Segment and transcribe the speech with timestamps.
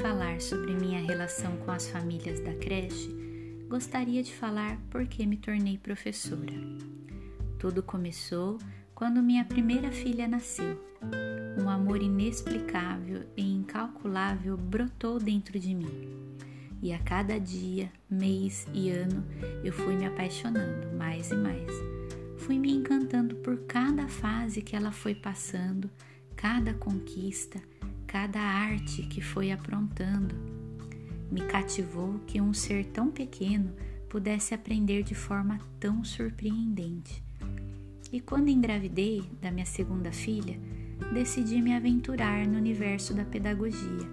[0.00, 3.14] falar sobre minha relação com as famílias da creche,
[3.68, 6.54] gostaria de falar por que me tornei professora.
[7.58, 8.56] Tudo começou
[8.94, 10.80] quando minha primeira filha nasceu.
[11.62, 16.08] Um amor inexplicável e incalculável brotou dentro de mim.
[16.82, 19.22] E a cada dia, mês e ano
[19.62, 21.70] eu fui me apaixonando mais e mais.
[22.38, 25.90] Fui me encantando por cada fase que ela foi passando,
[26.40, 27.60] cada conquista,
[28.06, 30.34] cada arte que foi aprontando.
[31.30, 33.74] Me cativou que um ser tão pequeno
[34.08, 37.22] pudesse aprender de forma tão surpreendente.
[38.10, 40.58] E quando engravidei da minha segunda filha,
[41.12, 44.08] decidi me aventurar no universo da pedagogia,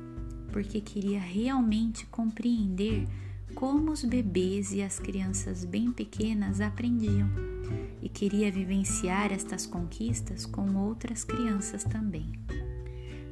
[0.52, 3.08] porque queria realmente compreender
[3.56, 7.57] como os bebês e as crianças bem pequenas aprendiam
[8.02, 12.32] e queria vivenciar estas conquistas com outras crianças também.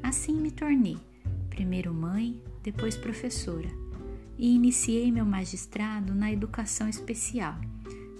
[0.03, 0.97] Assim me tornei,
[1.49, 3.69] primeiro mãe, depois professora,
[4.37, 7.55] e iniciei meu magistrado na educação especial,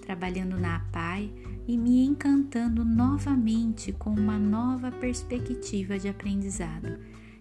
[0.02, 1.32] trabalhando na APAI
[1.68, 7.00] e me encantando novamente com uma nova perspectiva de aprendizado.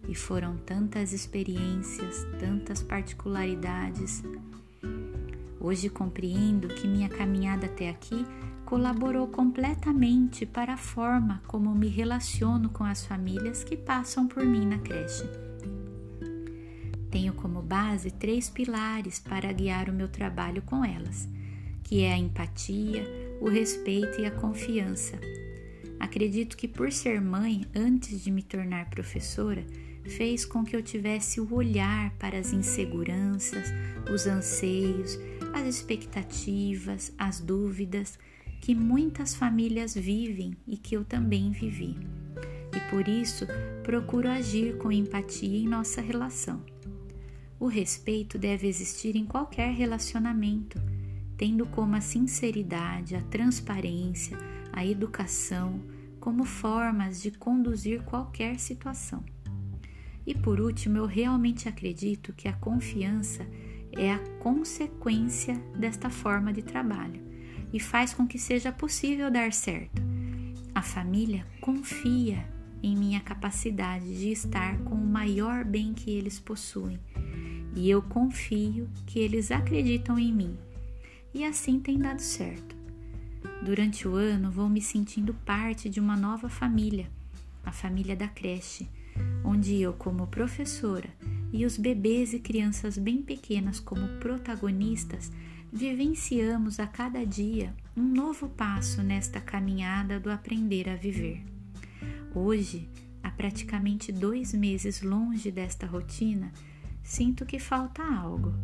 [0.08, 4.22] E foram tantas experiências, tantas particularidades.
[5.58, 8.26] Hoje compreendo que minha caminhada até aqui
[8.74, 14.66] colaborou completamente para a forma como me relaciono com as famílias que passam por mim
[14.66, 15.22] na creche.
[17.08, 21.28] Tenho como base três pilares para guiar o meu trabalho com elas,
[21.84, 23.04] que é a empatia,
[23.40, 25.20] o respeito e a confiança.
[26.00, 29.64] Acredito que por ser mãe, antes de me tornar professora,
[30.02, 33.68] fez com que eu tivesse o olhar para as inseguranças,
[34.12, 35.16] os anseios,
[35.52, 38.18] as expectativas, as dúvidas
[38.64, 41.98] que muitas famílias vivem e que eu também vivi.
[42.74, 43.46] E por isso
[43.82, 46.64] procuro agir com empatia em nossa relação.
[47.60, 50.80] O respeito deve existir em qualquer relacionamento,
[51.36, 54.38] tendo como a sinceridade, a transparência,
[54.72, 55.82] a educação
[56.18, 59.22] como formas de conduzir qualquer situação.
[60.26, 63.46] E por último, eu realmente acredito que a confiança
[63.92, 67.33] é a consequência desta forma de trabalho
[67.74, 70.00] e faz com que seja possível dar certo.
[70.72, 72.48] A família confia
[72.80, 77.00] em minha capacidade de estar com o maior bem que eles possuem
[77.74, 80.56] e eu confio que eles acreditam em mim.
[81.34, 82.76] E assim tem dado certo.
[83.60, 87.10] Durante o ano vou me sentindo parte de uma nova família,
[87.64, 88.88] a família da creche,
[89.44, 91.08] onde eu, como professora,
[91.52, 95.32] e os bebês e crianças bem pequenas como protagonistas
[95.74, 101.42] vivenciamos a cada dia um novo passo nesta caminhada do aprender a viver.
[102.32, 102.88] Hoje,
[103.20, 106.52] há praticamente dois meses longe desta rotina,
[107.02, 108.54] sinto que falta algo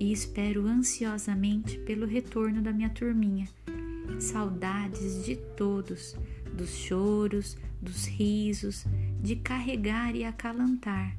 [0.00, 3.46] e espero ansiosamente pelo retorno da minha turminha.
[4.18, 6.16] Saudades de todos,
[6.50, 8.86] dos choros, dos risos,
[9.20, 11.14] de carregar e acalantar,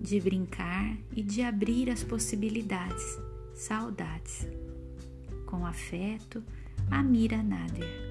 [0.00, 3.16] de brincar e de abrir as possibilidades.
[3.54, 4.67] Saudades.
[5.48, 6.44] Com afeto,
[6.90, 8.07] Amira Nader.